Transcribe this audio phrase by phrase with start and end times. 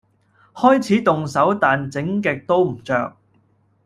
[0.55, 3.15] 開始動手但整極都唔着